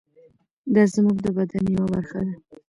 دا 0.73 0.83
زموږ 0.93 1.17
د 1.25 1.27
بدن 1.37 1.63
یوه 1.75 1.87
برخه 1.93 2.19
ده. 2.27 2.35